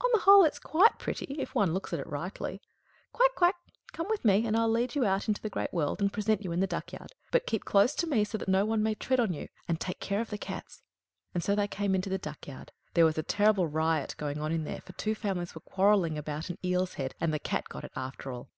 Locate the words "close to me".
7.66-8.24